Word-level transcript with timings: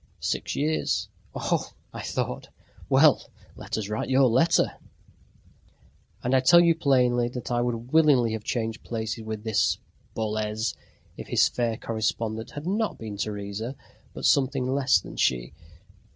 "Six 0.19 0.55
years." 0.55 1.09
"Oh, 1.35 1.39
ho!" 1.39 1.59
I 1.93 2.01
thought. 2.01 2.49
"Well, 2.89 3.21
let 3.55 3.77
us 3.77 3.87
write 3.87 4.09
your 4.09 4.23
letter..." 4.25 4.77
And 6.23 6.33
I 6.33 6.39
tell 6.39 6.59
you 6.59 6.73
plainly 6.73 7.27
that 7.27 7.51
I 7.51 7.61
would 7.61 7.93
willingly 7.93 8.31
have 8.31 8.43
changed 8.43 8.81
places 8.83 9.23
with 9.23 9.43
this 9.43 9.77
Boles 10.15 10.73
if 11.17 11.27
his 11.27 11.47
fair 11.47 11.77
correspondent 11.77 12.49
had 12.53 12.63
been 12.63 12.77
not 12.77 12.99
Teresa 13.19 13.75
but 14.11 14.25
something 14.25 14.65
less 14.65 14.99
than 14.99 15.17
she. 15.17 15.53